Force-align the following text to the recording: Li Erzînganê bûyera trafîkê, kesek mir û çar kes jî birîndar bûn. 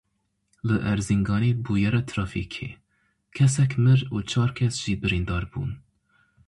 Li 0.67 0.77
Erzînganê 0.91 1.51
bûyera 1.63 2.01
trafîkê, 2.09 2.69
kesek 3.35 3.71
mir 3.83 3.99
û 4.15 4.17
çar 4.29 4.49
kes 4.57 4.75
jî 4.83 4.93
birîndar 5.01 5.43
bûn. 5.51 5.71